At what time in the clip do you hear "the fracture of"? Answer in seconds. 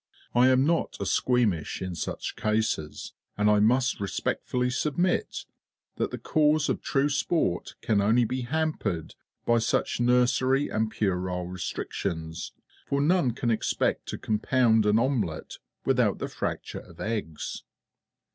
16.17-16.99